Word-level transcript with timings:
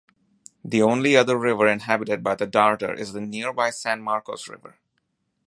The 0.65 0.81
only 0.81 1.15
other 1.15 1.37
river 1.37 1.67
inhabited 1.67 2.23
by 2.23 2.33
the 2.33 2.47
darter 2.47 2.91
is 2.91 3.13
the 3.13 3.21
nearby 3.21 3.69
San 3.69 4.01
Marcos 4.01 4.47
River. 4.47 4.79